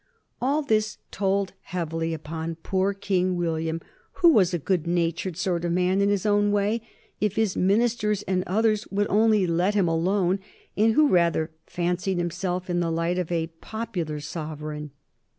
All 0.41 0.63
this 0.63 0.97
told 1.11 1.53
heavily 1.61 2.11
upon 2.11 2.55
poor 2.55 2.91
King 2.91 3.35
William, 3.35 3.81
who 4.13 4.29
was 4.33 4.51
a 4.51 4.57
good 4.57 4.87
natured 4.87 5.37
sort 5.37 5.63
of 5.63 5.73
man 5.73 6.01
in 6.01 6.09
his 6.09 6.25
own 6.25 6.51
way 6.51 6.81
if 7.19 7.35
his 7.35 7.55
ministers 7.55 8.23
and 8.23 8.43
others 8.47 8.87
would 8.87 9.05
only 9.11 9.45
let 9.45 9.75
him 9.75 9.87
alone, 9.87 10.39
and 10.75 10.93
who 10.93 11.07
rather 11.07 11.51
fancied 11.67 12.17
himself 12.17 12.67
in 12.67 12.79
the 12.79 12.89
light 12.89 13.19
of 13.19 13.31
a 13.31 13.51
popular 13.61 14.19
sovereign. 14.19 14.89